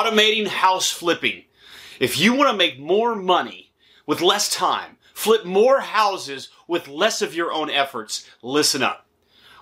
[0.00, 1.44] automating house flipping.
[1.98, 3.72] If you want to make more money
[4.06, 9.06] with less time, flip more houses with less of your own efforts, listen up.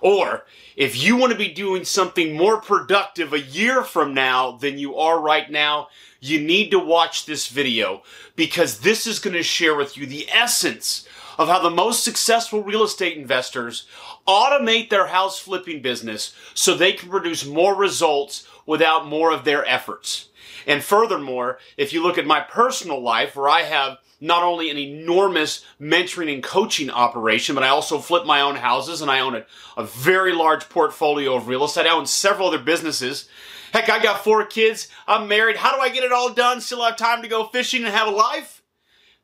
[0.01, 0.45] Or
[0.77, 4.97] if you want to be doing something more productive a year from now than you
[4.97, 5.89] are right now,
[6.21, 8.03] you need to watch this video
[8.37, 12.63] because this is going to share with you the essence of how the most successful
[12.63, 13.87] real estate investors
[14.27, 19.67] automate their house flipping business so they can produce more results without more of their
[19.67, 20.29] efforts.
[20.67, 24.77] And furthermore, if you look at my personal life where I have not only an
[24.77, 29.37] enormous mentoring and coaching operation, but I also flip my own houses and I own
[29.37, 29.47] a,
[29.79, 31.87] a very large portfolio of real estate.
[31.87, 33.27] I own several other businesses.
[33.73, 34.89] Heck, I got four kids.
[35.07, 35.57] I'm married.
[35.57, 36.61] How do I get it all done?
[36.61, 38.58] Still have time to go fishing and have a life?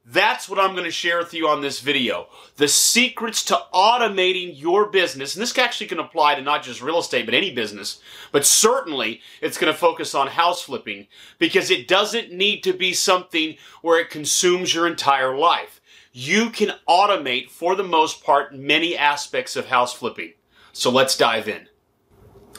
[0.07, 2.27] That's what I'm going to share with you on this video.
[2.57, 5.35] The secrets to automating your business.
[5.35, 8.01] And this actually can apply to not just real estate, but any business.
[8.31, 11.07] But certainly it's going to focus on house flipping
[11.39, 15.81] because it doesn't need to be something where it consumes your entire life.
[16.13, 20.35] You can automate, for the most part, many aspects of house flipping.
[20.73, 21.67] So let's dive in.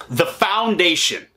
[0.10, 1.28] The foundation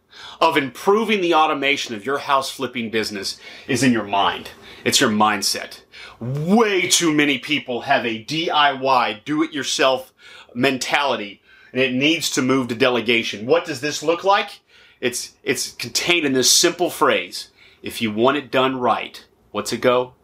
[0.40, 4.50] of improving the automation of your house flipping business is in your mind.
[4.84, 5.82] It's your mindset.
[6.20, 10.12] Way too many people have a DIY, do it yourself
[10.54, 13.46] mentality, and it needs to move to delegation.
[13.46, 14.60] What does this look like?
[15.00, 17.50] It's, it's contained in this simple phrase.
[17.82, 20.14] If you want it done right, what's it go?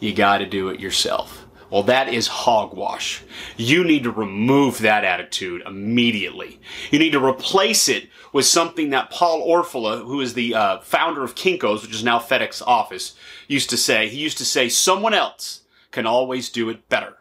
[0.00, 1.46] You gotta do it yourself.
[1.70, 3.22] Well, that is hogwash.
[3.58, 6.60] You need to remove that attitude immediately.
[6.90, 11.22] You need to replace it with something that Paul Orfalea, who is the uh, founder
[11.22, 13.14] of Kinko's, which is now FedEx Office,
[13.48, 14.08] used to say.
[14.08, 15.60] He used to say, someone else
[15.90, 17.17] can always do it better.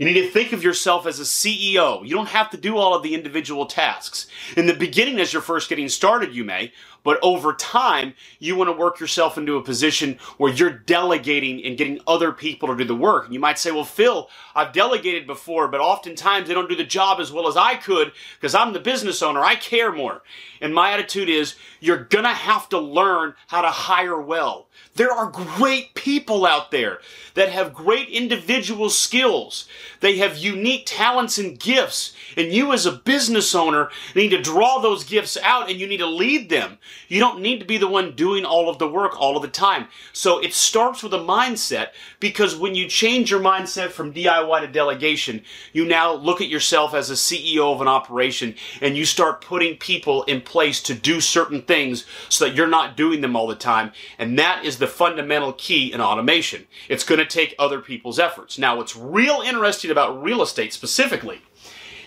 [0.00, 2.02] You need to think of yourself as a CEO.
[2.02, 4.28] You don't have to do all of the individual tasks.
[4.56, 8.68] In the beginning, as you're first getting started, you may, but over time, you want
[8.68, 12.84] to work yourself into a position where you're delegating and getting other people to do
[12.84, 13.30] the work.
[13.30, 17.20] You might say, well, Phil, I've delegated before, but oftentimes they don't do the job
[17.20, 19.40] as well as I could because I'm the business owner.
[19.40, 20.22] I care more.
[20.60, 24.68] And my attitude is you're going to have to learn how to hire well.
[24.94, 27.00] There are great people out there
[27.34, 29.66] that have great individual skills.
[30.00, 32.14] They have unique talents and gifts.
[32.36, 35.98] And you as a business owner need to draw those gifts out and you need
[35.98, 36.78] to lead them.
[37.08, 39.48] You don't need to be the one doing all of the work all of the
[39.48, 39.88] time.
[40.12, 41.88] So it starts with a mindset
[42.20, 45.42] because when you change your mindset from DIY to delegation,
[45.72, 49.76] you now look at yourself as a CEO of an operation and you start putting
[49.76, 53.54] people in place to do certain things so that you're not doing them all the
[53.54, 53.92] time.
[54.18, 56.66] And that is the fundamental key in automation.
[56.88, 58.58] It's going to take other people's efforts.
[58.58, 61.40] Now, what's real interesting about real estate specifically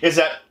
[0.02, 0.42] is that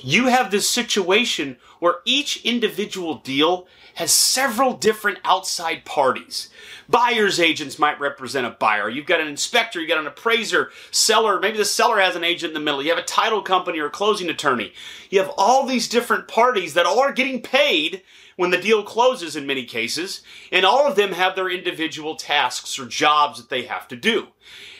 [0.00, 6.50] you have this situation where each individual deal has several different outside parties.
[6.88, 8.88] Buyer's agents might represent a buyer.
[8.88, 12.50] You've got an inspector, you've got an appraiser, seller, maybe the seller has an agent
[12.50, 12.82] in the middle.
[12.82, 14.72] You have a title company or a closing attorney.
[15.10, 18.02] You have all these different parties that all are getting paid
[18.36, 22.78] when the deal closes in many cases, and all of them have their individual tasks
[22.78, 24.28] or jobs that they have to do.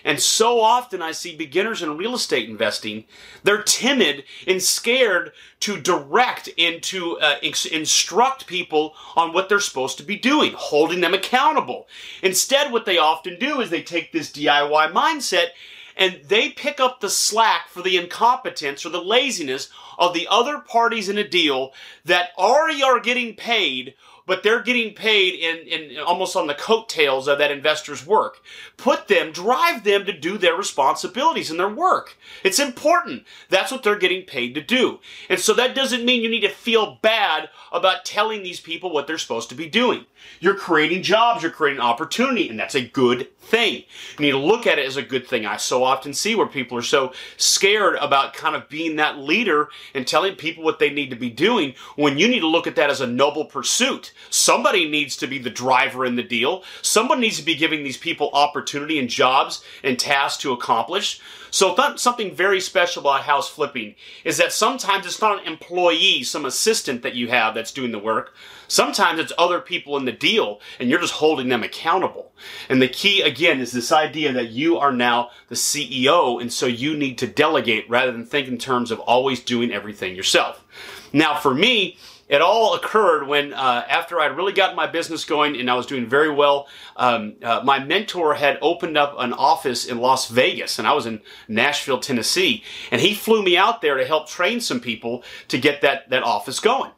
[0.04, 3.04] And so often I see beginners in real estate investing,
[3.42, 9.97] they're timid and scared to direct and to uh, instruct people on what they're supposed
[9.98, 11.88] to be doing, holding them accountable.
[12.22, 15.48] Instead, what they often do is they take this DIY mindset
[15.97, 20.59] and they pick up the slack for the incompetence or the laziness of the other
[20.59, 21.72] parties in a deal
[22.05, 23.94] that already are getting paid
[24.26, 28.38] but they're getting paid in, in almost on the coattails of that investor's work.
[28.76, 32.16] Put them, drive them to do their responsibilities and their work.
[32.42, 33.24] It's important.
[33.50, 35.00] That's what they're getting paid to do.
[35.28, 39.06] And so that doesn't mean you need to feel bad about telling these people what
[39.06, 40.06] they're supposed to be doing.
[40.41, 43.84] You're creating jobs, you're creating opportunity, and that's a good thing.
[44.18, 45.44] You need to look at it as a good thing.
[45.44, 49.68] I so often see where people are so scared about kind of being that leader
[49.92, 52.76] and telling people what they need to be doing when you need to look at
[52.76, 54.13] that as a noble pursuit.
[54.30, 56.65] Somebody needs to be the driver in the deal.
[56.83, 61.21] Someone needs to be giving these people opportunity and jobs and tasks to accomplish.
[61.50, 63.94] So something very special about house flipping
[64.24, 67.98] is that sometimes it's not an employee, some assistant that you have that's doing the
[68.00, 68.34] work.
[68.66, 72.33] Sometimes it's other people in the deal and you're just holding them accountable.
[72.68, 76.66] And the key again is this idea that you are now the CEO and so
[76.66, 80.65] you need to delegate rather than think in terms of always doing everything yourself.
[81.12, 81.98] Now for me,
[82.28, 85.86] it all occurred when, uh, after I'd really gotten my business going and I was
[85.86, 90.78] doing very well, um, uh, my mentor had opened up an office in Las Vegas,
[90.78, 94.60] and I was in Nashville, Tennessee, and he flew me out there to help train
[94.60, 96.92] some people to get that that office going.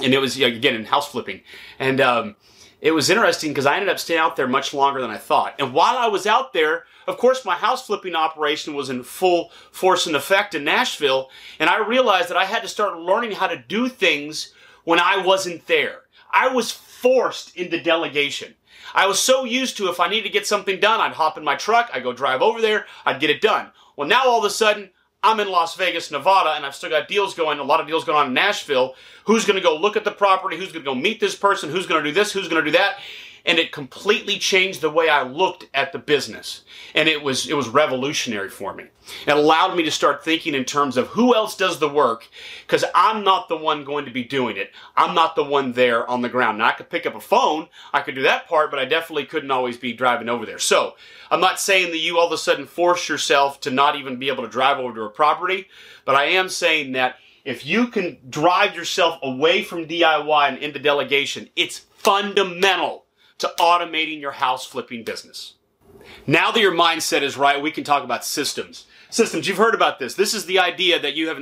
[0.00, 1.42] And it was again in house flipping,
[1.78, 2.36] and um,
[2.80, 5.54] it was interesting because I ended up staying out there much longer than I thought.
[5.58, 9.50] And while I was out there, of course, my house flipping operation was in full
[9.70, 13.46] force and effect in Nashville, and I realized that I had to start learning how
[13.46, 14.52] to do things
[14.84, 16.02] when I wasn't there.
[16.32, 18.54] I was forced into delegation.
[18.94, 21.44] I was so used to if I needed to get something done, I'd hop in
[21.44, 23.70] my truck, I'd go drive over there, I'd get it done.
[23.96, 24.90] Well, now all of a sudden,
[25.22, 28.04] I'm in Las Vegas, Nevada, and I've still got deals going, a lot of deals
[28.04, 28.94] going on in Nashville.
[29.24, 30.58] Who's going to go look at the property?
[30.58, 31.70] Who's going to go meet this person?
[31.70, 32.30] Who's going to do this?
[32.30, 32.98] Who's going to do that?
[33.46, 36.64] And it completely changed the way I looked at the business.
[36.94, 38.84] And it was it was revolutionary for me.
[39.26, 42.26] It allowed me to start thinking in terms of who else does the work
[42.66, 44.70] because I'm not the one going to be doing it.
[44.96, 46.58] I'm not the one there on the ground.
[46.58, 49.26] Now I could pick up a phone, I could do that part, but I definitely
[49.26, 50.58] couldn't always be driving over there.
[50.58, 50.94] So,
[51.30, 54.28] I'm not saying that you all of a sudden force yourself to not even be
[54.28, 55.68] able to drive over to a property,
[56.04, 60.78] but I am saying that if you can drive yourself away from DIY and into
[60.78, 63.03] delegation, it's fundamental
[63.38, 65.54] to automating your house flipping business.
[66.26, 68.86] Now that your mindset is right, we can talk about systems.
[69.10, 70.14] Systems, you've heard about this.
[70.14, 71.38] This is the idea that you have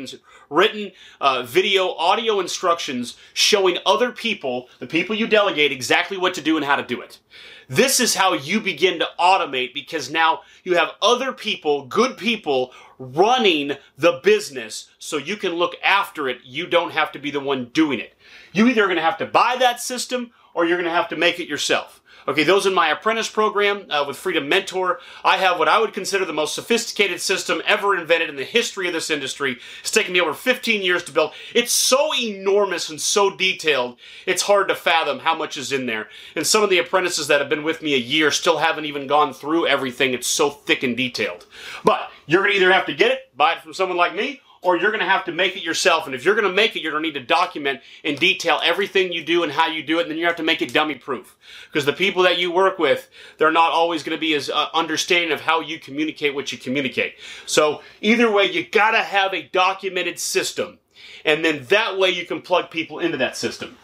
[0.50, 6.42] written uh, video, audio instructions showing other people, the people you delegate, exactly what to
[6.42, 7.18] do and how to do it.
[7.68, 12.72] This is how you begin to automate because now you have other people, good people,
[12.98, 16.38] running the business so you can look after it.
[16.44, 18.14] You don't have to be the one doing it.
[18.52, 21.08] You either are going to have to buy that system or you're going to have
[21.08, 22.02] to make it yourself.
[22.28, 25.92] Okay, those in my apprentice program uh, with Freedom Mentor, I have what I would
[25.92, 29.58] consider the most sophisticated system ever invented in the history of this industry.
[29.80, 31.32] It's taken me over 15 years to build.
[31.52, 36.08] It's so enormous and so detailed, it's hard to fathom how much is in there.
[36.36, 39.08] And some of the apprentices that have been with me a year still haven't even
[39.08, 40.14] gone through everything.
[40.14, 41.46] It's so thick and detailed.
[41.82, 44.40] But you're going to either have to get it, buy it from someone like me,
[44.62, 46.06] or you're going to have to make it yourself.
[46.06, 48.60] And if you're going to make it, you're going to need to document in detail
[48.62, 50.02] everything you do and how you do it.
[50.02, 51.36] And then you have to make it dummy proof.
[51.66, 54.68] Because the people that you work with, they're not always going to be as uh,
[54.72, 57.16] understanding of how you communicate what you communicate.
[57.44, 60.78] So either way, you got to have a documented system.
[61.24, 63.76] And then that way you can plug people into that system.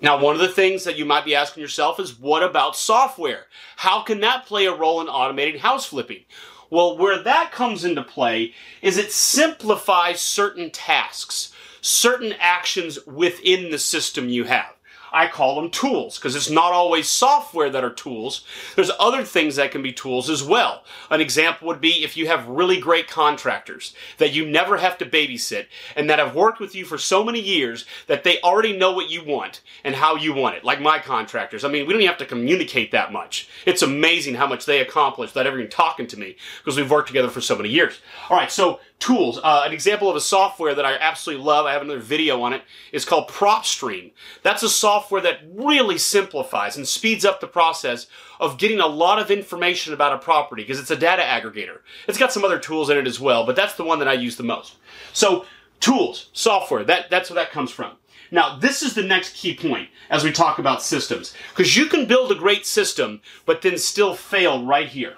[0.00, 3.46] Now, one of the things that you might be asking yourself is what about software?
[3.76, 6.24] How can that play a role in automating house flipping?
[6.72, 11.52] Well, where that comes into play is it simplifies certain tasks,
[11.82, 14.72] certain actions within the system you have.
[15.12, 18.44] I call them tools because it's not always software that are tools.
[18.76, 20.84] There's other things that can be tools as well.
[21.10, 25.06] An example would be if you have really great contractors that you never have to
[25.06, 25.66] babysit
[25.96, 29.10] and that have worked with you for so many years that they already know what
[29.10, 30.64] you want and how you want it.
[30.64, 31.64] Like my contractors.
[31.64, 33.48] I mean, we don't even have to communicate that much.
[33.66, 37.08] It's amazing how much they accomplish without ever even talking to me because we've worked
[37.08, 38.00] together for so many years.
[38.30, 39.38] All right, so tools.
[39.42, 42.52] Uh, an example of a software that I absolutely love, I have another video on
[42.52, 42.62] it,
[42.92, 44.12] is called PropStream.
[44.42, 48.06] That's a software that really simplifies and speeds up the process
[48.40, 51.78] of getting a lot of information about a property because it's a data aggregator.
[52.08, 54.14] It's got some other tools in it as well, but that's the one that I
[54.14, 54.76] use the most.
[55.12, 55.46] So,
[55.80, 57.96] tools, software, that, that's where that comes from.
[58.30, 62.06] Now, this is the next key point as we talk about systems, because you can
[62.06, 65.16] build a great system, but then still fail right here.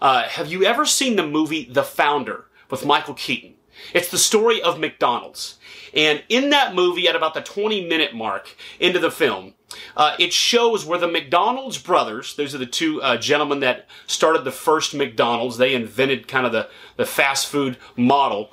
[0.00, 2.46] Uh, have you ever seen the movie The Founder?
[2.70, 3.54] with Michael Keaton.
[3.92, 5.58] It's the story of McDonald's.
[5.94, 9.54] And in that movie, at about the 20 minute mark into the film,
[9.96, 14.44] uh, it shows where the McDonald's brothers, those are the two uh, gentlemen that started
[14.44, 18.50] the first McDonald's, they invented kind of the, the fast food model.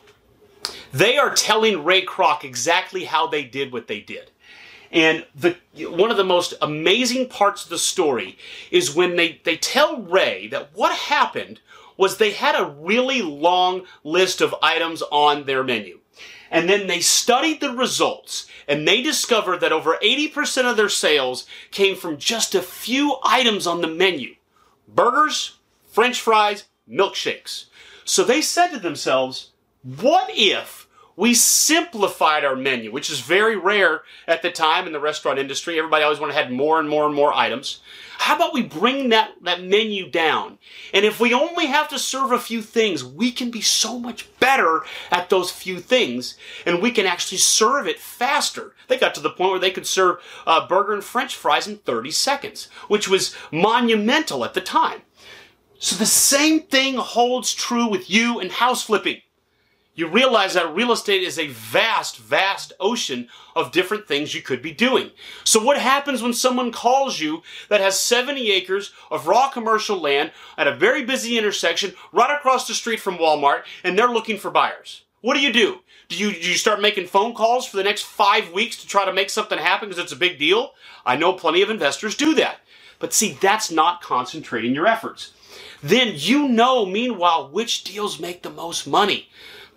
[0.91, 4.31] They are telling Ray Kroc exactly how they did what they did.
[4.91, 5.57] And the
[5.89, 8.37] one of the most amazing parts of the story
[8.69, 11.61] is when they, they tell Ray that what happened
[11.97, 15.99] was they had a really long list of items on their menu.
[16.51, 21.47] And then they studied the results and they discovered that over 80% of their sales
[21.71, 24.35] came from just a few items on the menu.
[24.87, 25.57] Burgers,
[25.87, 27.65] french fries, milkshakes.
[28.05, 29.51] So they said to themselves,
[29.83, 30.82] what if
[31.15, 35.77] we simplified our menu, which is very rare at the time in the restaurant industry.
[35.77, 37.81] Everybody always wanted to have more and more and more items.
[38.17, 40.57] How about we bring that, that menu down?
[40.93, 44.27] And if we only have to serve a few things, we can be so much
[44.39, 48.75] better at those few things, and we can actually serve it faster.
[48.87, 50.17] They got to the point where they could serve
[50.47, 55.01] a burger and french fries in 30 seconds, which was monumental at the time.
[55.79, 59.21] So the same thing holds true with you and house flipping
[59.95, 64.61] you realize that real estate is a vast, vast ocean of different things you could
[64.61, 65.11] be doing.
[65.43, 70.31] So what happens when someone calls you that has 70 acres of raw commercial land
[70.57, 74.49] at a very busy intersection right across the street from Walmart and they're looking for
[74.49, 75.03] buyers?
[75.21, 75.79] What do you do?
[76.09, 79.05] Do you, do you start making phone calls for the next five weeks to try
[79.05, 80.73] to make something happen because it's a big deal?
[81.05, 82.57] I know plenty of investors do that.
[82.99, 85.33] But see, that's not concentrating your efforts.
[85.81, 89.29] Then you know, meanwhile, which deals make the most money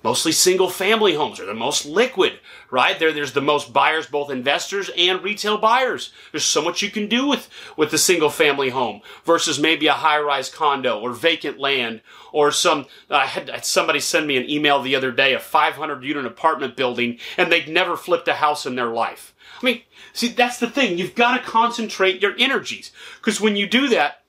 [0.06, 2.38] mostly single family homes are the most liquid,
[2.70, 2.96] right?
[2.96, 6.12] There, there's the most buyers, both investors and retail buyers.
[6.30, 9.94] There's so much you can do with, with the single family home versus maybe a
[9.94, 14.80] high rise condo or vacant land or some, I had somebody send me an email
[14.80, 18.76] the other day, a 500 unit apartment building and they'd never flipped a house in
[18.76, 19.34] their life.
[19.60, 19.82] I mean,
[20.12, 20.98] see, that's the thing.
[20.98, 24.22] You've got to concentrate your energies because when you do that,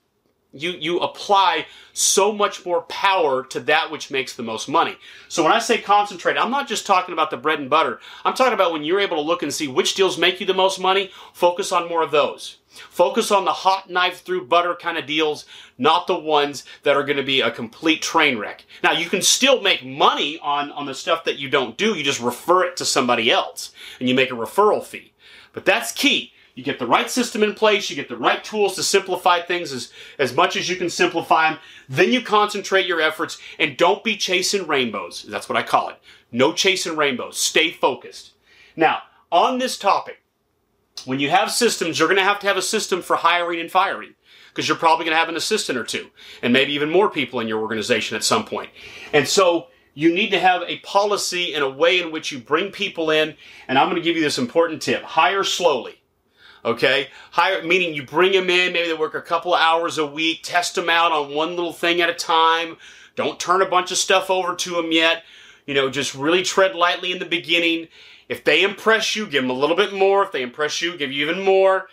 [0.62, 4.98] you, you apply so much more power to that which makes the most money.
[5.28, 8.00] So when I say concentrate, I'm not just talking about the bread and butter.
[8.24, 10.54] I'm talking about when you're able to look and see which deals make you the
[10.54, 12.58] most money, focus on more of those.
[12.70, 15.46] Focus on the hot knife through butter kind of deals,
[15.78, 18.66] not the ones that are going to be a complete train wreck.
[18.84, 21.96] Now, you can still make money on, on the stuff that you don't do.
[21.96, 25.14] You just refer it to somebody else and you make a referral fee.
[25.54, 26.34] But that's key.
[26.58, 29.72] You get the right system in place, you get the right tools to simplify things
[29.72, 31.60] as, as much as you can simplify them.
[31.88, 35.22] Then you concentrate your efforts and don't be chasing rainbows.
[35.30, 35.98] That's what I call it.
[36.32, 37.38] No chasing rainbows.
[37.38, 38.32] Stay focused.
[38.76, 40.24] Now, on this topic,
[41.06, 43.70] when you have systems, you're going to have to have a system for hiring and
[43.70, 44.16] firing
[44.50, 46.10] because you're probably going to have an assistant or two
[46.42, 48.72] and maybe even more people in your organization at some point.
[49.14, 52.72] And so you need to have a policy and a way in which you bring
[52.72, 53.36] people in.
[53.68, 55.04] And I'm going to give you this important tip.
[55.04, 55.97] Hire slowly.
[56.68, 57.08] Okay?
[57.32, 60.76] Hire, meaning you bring them in, maybe they work a couple hours a week, test
[60.76, 62.76] them out on one little thing at a time.
[63.16, 65.24] Don't turn a bunch of stuff over to them yet.
[65.66, 67.88] You know, just really tread lightly in the beginning.
[68.28, 70.24] If they impress you, give them a little bit more.
[70.24, 71.88] If they impress you, give you even more.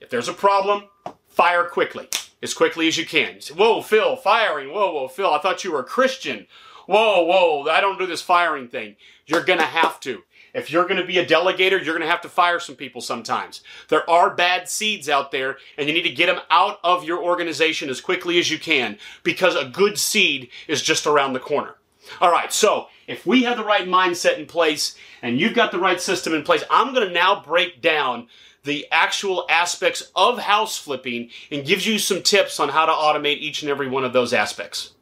[0.00, 0.84] If there's a problem,
[1.28, 2.08] fire quickly,
[2.42, 3.36] as quickly as you can.
[3.36, 4.68] You say, whoa, Phil, firing.
[4.72, 6.46] Whoa, whoa, Phil, I thought you were a Christian.
[6.86, 8.96] Whoa, whoa, I don't do this firing thing.
[9.24, 10.22] You're going to have to.
[10.54, 13.00] If you're going to be a delegator, you're going to have to fire some people
[13.00, 13.62] sometimes.
[13.88, 17.22] There are bad seeds out there, and you need to get them out of your
[17.22, 21.76] organization as quickly as you can because a good seed is just around the corner.
[22.20, 25.78] All right, so if we have the right mindset in place and you've got the
[25.78, 28.28] right system in place, I'm going to now break down
[28.64, 33.38] the actual aspects of house flipping and gives you some tips on how to automate
[33.38, 34.92] each and every one of those aspects.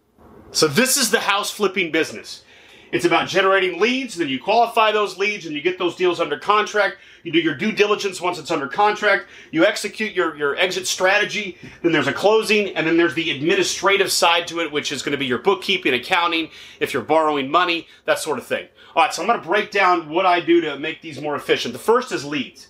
[0.51, 2.43] So this is the house flipping business.
[2.91, 6.39] It's about generating leads, then you qualify those leads and you get those deals under
[6.39, 6.97] contract.
[7.23, 9.27] You do your due diligence once it's under contract.
[9.51, 11.59] You execute your, your exit strategy.
[11.83, 15.13] Then there's a closing, and then there's the administrative side to it, which is going
[15.13, 18.69] to be your bookkeeping, accounting, if you're borrowing money, that sort of thing.
[18.97, 21.37] All right, so I'm going to break down what I do to make these more
[21.37, 21.73] efficient.
[21.73, 22.69] The first is leads.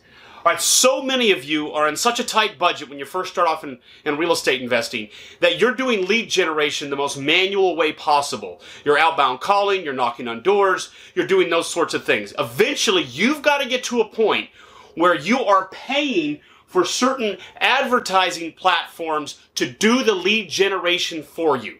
[0.49, 3.47] Right, so many of you are in such a tight budget when you first start
[3.47, 7.93] off in, in real estate investing that you're doing lead generation the most manual way
[7.93, 8.63] possible.
[8.83, 12.33] You're outbound calling, you're knocking on doors, you're doing those sorts of things.
[12.39, 14.49] Eventually, you've got to get to a point
[14.95, 21.77] where you are paying for certain advertising platforms to do the lead generation for you.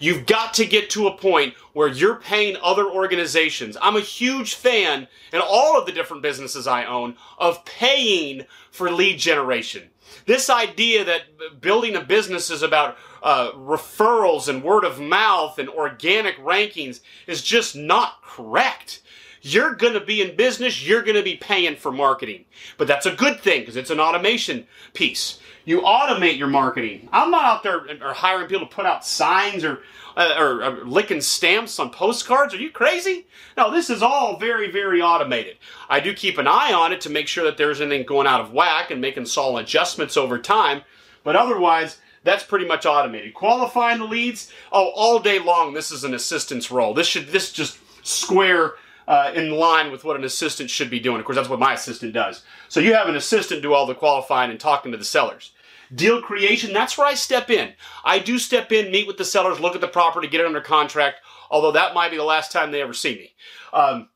[0.00, 3.76] You've got to get to a point where you're paying other organizations.
[3.80, 8.90] I'm a huge fan in all of the different businesses I own of paying for
[8.90, 9.90] lead generation.
[10.24, 15.68] This idea that building a business is about uh, referrals and word of mouth and
[15.68, 19.02] organic rankings is just not correct.
[19.42, 22.44] You're going to be in business, you're going to be paying for marketing.
[22.76, 25.38] But that's a good thing because it's an automation piece.
[25.64, 27.08] You automate your marketing.
[27.12, 29.80] I'm not out there or hiring people to put out signs or,
[30.16, 32.54] uh, or, or licking stamps on postcards.
[32.54, 33.26] Are you crazy?
[33.56, 35.56] No, this is all very, very automated.
[35.88, 38.40] I do keep an eye on it to make sure that there's anything going out
[38.40, 40.82] of whack and making small adjustments over time.
[41.24, 43.34] But otherwise, that's pretty much automated.
[43.34, 46.94] Qualifying the leads, oh, all day long, this is an assistant's role.
[46.94, 48.74] This should, this just square
[49.10, 51.18] uh, in line with what an assistant should be doing.
[51.18, 52.44] Of course, that's what my assistant does.
[52.68, 55.50] So you have an assistant do all the qualifying and talking to the sellers.
[55.92, 57.72] Deal creation, that's where I step in.
[58.04, 60.60] I do step in, meet with the sellers, look at the property, get it under
[60.60, 61.16] contract,
[61.50, 63.32] although that might be the last time they ever see me.
[63.72, 64.08] Um,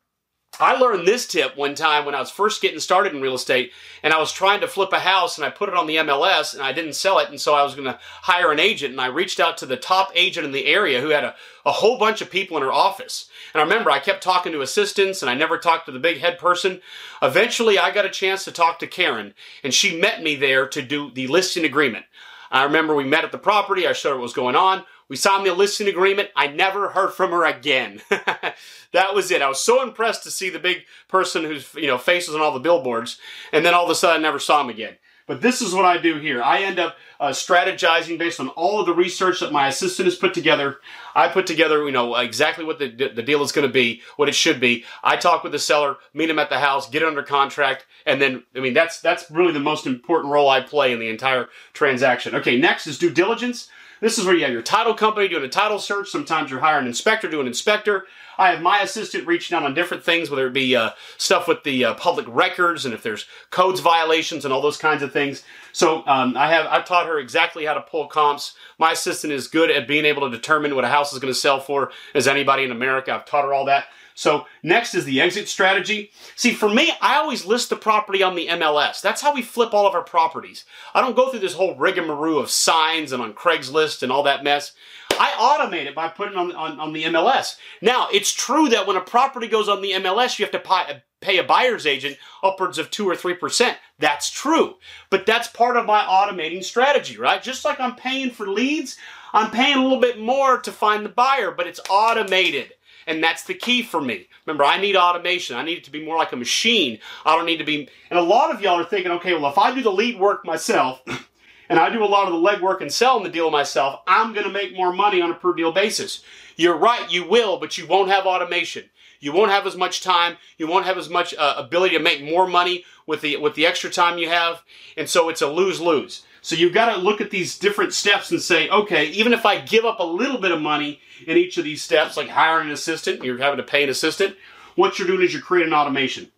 [0.60, 3.72] I learned this tip one time when I was first getting started in real estate
[4.04, 6.54] and I was trying to flip a house and I put it on the MLS
[6.54, 9.00] and I didn't sell it and so I was going to hire an agent and
[9.00, 11.34] I reached out to the top agent in the area who had a,
[11.66, 13.28] a whole bunch of people in her office.
[13.52, 16.18] And I remember I kept talking to assistants and I never talked to the big
[16.18, 16.80] head person.
[17.20, 19.34] Eventually I got a chance to talk to Karen
[19.64, 22.04] and she met me there to do the listing agreement.
[22.52, 23.88] I remember we met at the property.
[23.88, 24.84] I showed her what was going on.
[25.08, 26.30] We signed the listing agreement.
[26.34, 28.00] I never heard from her again.
[28.08, 29.42] that was it.
[29.42, 32.42] I was so impressed to see the big person whose you know face was on
[32.42, 33.18] all the billboards,
[33.52, 34.96] and then all of a sudden I never saw him again.
[35.26, 36.42] But this is what I do here.
[36.42, 40.16] I end up uh, strategizing based on all of the research that my assistant has
[40.16, 40.80] put together.
[41.14, 44.28] I put together, you know, exactly what the, the deal is going to be, what
[44.28, 44.84] it should be.
[45.02, 48.20] I talk with the seller, meet him at the house, get it under contract, and
[48.20, 51.48] then, I mean, that's that's really the most important role I play in the entire
[51.72, 52.34] transaction.
[52.34, 53.70] Okay, next is due diligence.
[54.04, 56.10] This is where you have your title company doing a title search.
[56.10, 58.04] Sometimes you're hiring an inspector doing an inspector.
[58.36, 61.62] I have my assistant reaching out on different things, whether it be uh, stuff with
[61.62, 65.42] the uh, public records and if there's codes violations and all those kinds of things.
[65.72, 68.52] So um, I have I've taught her exactly how to pull comps.
[68.78, 71.40] My assistant is good at being able to determine what a house is going to
[71.40, 73.10] sell for as anybody in America.
[73.10, 73.86] I've taught her all that.
[74.14, 76.12] So next is the exit strategy.
[76.36, 79.00] See, for me, I always list the property on the MLS.
[79.00, 80.64] That's how we flip all of our properties.
[80.94, 84.44] I don't go through this whole rigmarole of signs and on Craigslist and all that
[84.44, 84.72] mess.
[85.18, 87.56] I automate it by putting on, on, on the MLS.
[87.82, 91.02] Now, it's true that when a property goes on the MLS, you have to pay,
[91.20, 93.76] pay a buyer's agent upwards of 2 or 3%.
[93.98, 94.76] That's true.
[95.10, 97.42] But that's part of my automating strategy, right?
[97.42, 98.96] Just like I'm paying for leads,
[99.32, 102.72] I'm paying a little bit more to find the buyer, but it's automated.
[103.06, 104.28] And that's the key for me.
[104.46, 105.56] Remember, I need automation.
[105.56, 106.98] I need it to be more like a machine.
[107.24, 107.88] I don't need to be.
[108.10, 110.44] And a lot of y'all are thinking, okay, well, if I do the lead work
[110.44, 111.02] myself,
[111.68, 114.46] and I do a lot of the legwork and selling the deal myself, I'm going
[114.46, 116.22] to make more money on a per deal basis.
[116.56, 118.90] You're right, you will, but you won't have automation.
[119.20, 120.36] You won't have as much time.
[120.58, 123.66] You won't have as much uh, ability to make more money with the with the
[123.66, 124.62] extra time you have,
[124.96, 126.24] and so it's a lose lose.
[126.44, 129.62] So you've got to look at these different steps and say, okay, even if I
[129.62, 132.74] give up a little bit of money in each of these steps, like hiring an
[132.74, 134.36] assistant, you're having to pay an assistant,
[134.74, 136.30] what you're doing is you're creating automation.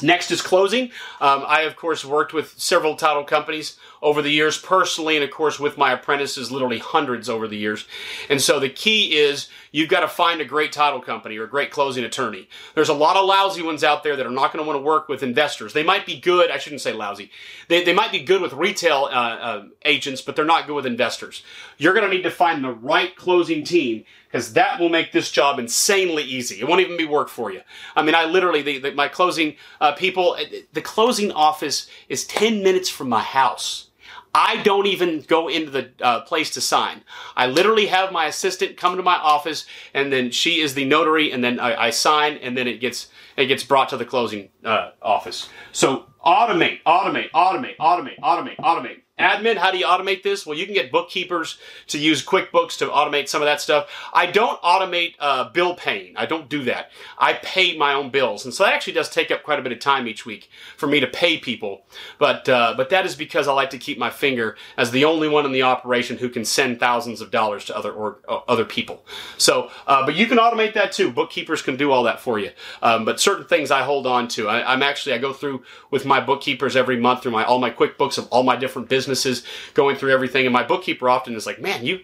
[0.00, 0.84] Next is closing.
[1.20, 5.30] Um, I, of course, worked with several title companies over the years personally, and of
[5.30, 7.86] course, with my apprentices, literally hundreds over the years.
[8.28, 11.48] And so the key is you've got to find a great title company or a
[11.48, 12.46] great closing attorney.
[12.74, 14.84] There's a lot of lousy ones out there that are not going to want to
[14.84, 15.72] work with investors.
[15.72, 17.30] They might be good, I shouldn't say lousy,
[17.68, 20.86] they, they might be good with retail uh, uh, agents, but they're not good with
[20.86, 21.42] investors.
[21.78, 25.30] You're going to need to find the right closing team because that will make this
[25.30, 26.60] job insanely easy.
[26.60, 27.62] It won't even be work for you.
[27.96, 30.36] I mean, I literally, the, the, my closing uh, people,
[30.74, 33.88] the closing office is 10 minutes from my house.
[34.34, 37.02] I don't even go into the uh, place to sign.
[37.36, 41.30] I literally have my assistant come to my office, and then she is the notary,
[41.30, 44.48] and then I, I sign, and then it gets it gets brought to the closing
[44.64, 45.48] uh, office.
[45.70, 49.03] So automate, automate, automate, automate, automate, automate.
[49.18, 50.44] Admin, how do you automate this?
[50.44, 53.88] Well, you can get bookkeepers to use QuickBooks to automate some of that stuff.
[54.12, 56.16] I don't automate uh, bill paying.
[56.16, 56.90] I don't do that.
[57.16, 59.70] I pay my own bills, and so that actually does take up quite a bit
[59.70, 61.86] of time each week for me to pay people.
[62.18, 65.28] But uh, but that is because I like to keep my finger as the only
[65.28, 68.64] one in the operation who can send thousands of dollars to other or uh, other
[68.64, 69.06] people.
[69.38, 71.12] So, uh, but you can automate that too.
[71.12, 72.50] Bookkeepers can do all that for you.
[72.82, 74.48] Um, but certain things I hold on to.
[74.48, 77.70] I, I'm actually I go through with my bookkeepers every month through my all my
[77.70, 80.46] QuickBooks of all my different businesses businesses, going through everything.
[80.46, 82.00] And my bookkeeper often is like, man, you,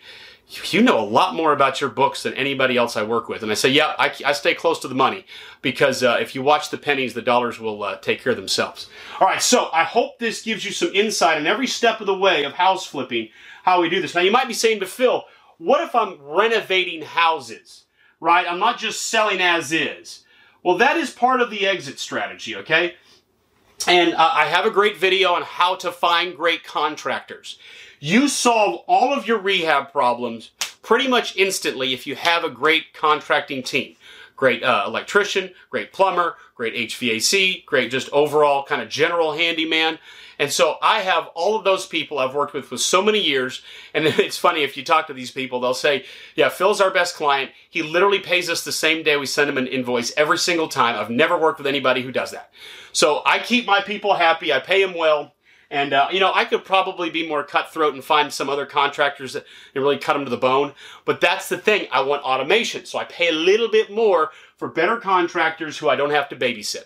[0.70, 3.42] you know a lot more about your books than anybody else I work with.
[3.42, 5.24] And I say, yeah, I, I stay close to the money
[5.62, 8.88] because uh, if you watch the pennies, the dollars will uh, take care of themselves.
[9.20, 12.14] All right, so I hope this gives you some insight in every step of the
[12.18, 13.30] way of house flipping,
[13.62, 14.14] how we do this.
[14.14, 15.24] Now, you might be saying to Phil,
[15.58, 17.84] what if I'm renovating houses,
[18.20, 18.46] right?
[18.48, 20.24] I'm not just selling as is.
[20.62, 22.94] Well, that is part of the exit strategy, okay?
[23.86, 27.58] And uh, I have a great video on how to find great contractors.
[27.98, 30.50] You solve all of your rehab problems
[30.82, 33.96] pretty much instantly if you have a great contracting team.
[34.36, 39.98] Great uh, electrician, great plumber, great HVAC, great just overall kind of general handyman.
[40.40, 43.60] And so I have all of those people I've worked with for so many years.
[43.92, 47.14] And it's funny, if you talk to these people, they'll say, yeah, Phil's our best
[47.14, 47.50] client.
[47.68, 50.96] He literally pays us the same day we send him an invoice every single time.
[50.96, 52.50] I've never worked with anybody who does that.
[52.92, 54.50] So I keep my people happy.
[54.50, 55.34] I pay them well.
[55.70, 59.34] And, uh, you know, I could probably be more cutthroat and find some other contractors
[59.34, 60.72] that, really cut them to the bone.
[61.04, 61.86] But that's the thing.
[61.92, 62.86] I want automation.
[62.86, 66.36] So I pay a little bit more for better contractors who I don't have to
[66.36, 66.84] babysit.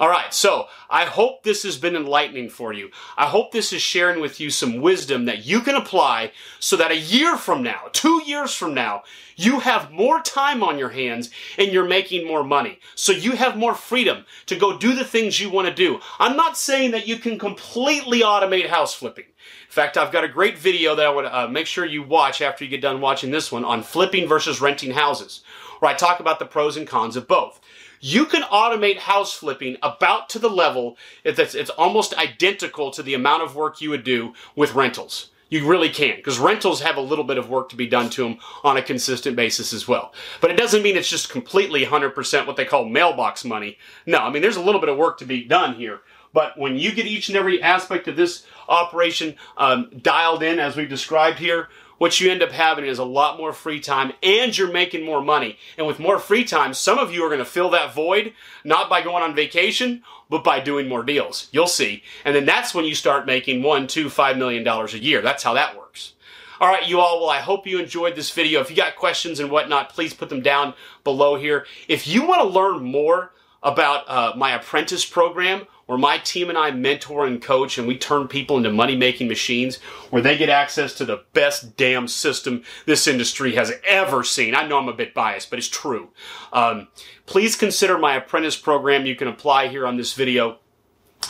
[0.00, 2.90] All right, so I hope this has been enlightening for you.
[3.16, 6.30] I hope this is sharing with you some wisdom that you can apply
[6.60, 9.02] so that a year from now, two years from now,
[9.34, 12.78] you have more time on your hands and you're making more money.
[12.94, 15.98] So you have more freedom to go do the things you want to do.
[16.20, 19.24] I'm not saying that you can completely automate house flipping.
[19.24, 22.40] In fact, I've got a great video that I would uh, make sure you watch
[22.40, 25.42] after you get done watching this one on flipping versus renting houses,
[25.80, 27.60] where I talk about the pros and cons of both
[28.00, 33.14] you can automate house flipping about to the level that's it's almost identical to the
[33.14, 35.30] amount of work you would do with rentals.
[35.50, 38.22] You really can, because rentals have a little bit of work to be done to
[38.22, 40.12] them on a consistent basis as well.
[40.42, 43.78] But it doesn't mean it's just completely 100% what they call mailbox money.
[44.04, 46.00] No, I mean, there's a little bit of work to be done here.
[46.34, 50.76] But when you get each and every aspect of this operation um, dialed in, as
[50.76, 54.56] we've described here, what you end up having is a lot more free time and
[54.56, 55.58] you're making more money.
[55.76, 58.32] And with more free time, some of you are going to fill that void,
[58.64, 61.48] not by going on vacation, but by doing more deals.
[61.52, 62.02] You'll see.
[62.24, 65.20] And then that's when you start making one, two, five million dollars a year.
[65.20, 66.14] That's how that works.
[66.60, 67.20] All right, you all.
[67.20, 68.60] Well, I hope you enjoyed this video.
[68.60, 71.66] If you got questions and whatnot, please put them down below here.
[71.86, 73.32] If you want to learn more
[73.62, 77.96] about uh, my apprentice program where my team and I mentor and coach and we
[77.96, 79.76] turn people into money making machines
[80.10, 84.54] where they get access to the best damn system this industry has ever seen.
[84.54, 86.10] I know I'm a bit biased, but it's true.
[86.52, 86.88] Um,
[87.24, 89.06] please consider my apprentice program.
[89.06, 90.58] You can apply here on this video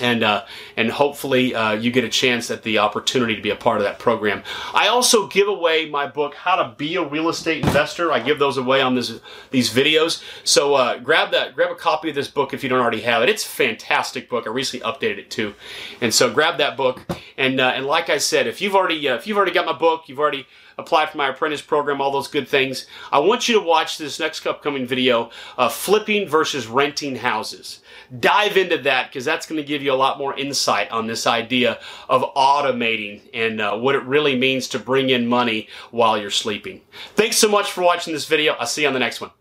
[0.00, 0.44] and uh,
[0.76, 3.84] and hopefully uh, you get a chance at the opportunity to be a part of
[3.84, 4.42] that program.
[4.74, 8.12] I also give away my book, How to Be a Real Estate Investor.
[8.12, 10.22] I give those away on this these videos.
[10.44, 13.22] So uh, grab that, grab a copy of this book if you don't already have
[13.22, 13.28] it.
[13.28, 14.46] It's a fantastic book.
[14.46, 15.54] I recently updated it too,
[16.00, 17.00] and so grab that book.
[17.36, 19.72] And uh, and like I said, if you've already uh, if you've already got my
[19.72, 20.46] book, you've already
[20.78, 22.86] applied for my apprentice program, all those good things.
[23.12, 27.80] I want you to watch this next upcoming video, uh, flipping versus renting houses
[28.20, 31.26] dive into that because that's going to give you a lot more insight on this
[31.26, 36.30] idea of automating and uh, what it really means to bring in money while you're
[36.30, 36.80] sleeping.
[37.14, 38.54] Thanks so much for watching this video.
[38.54, 39.37] I'll see you on the next one.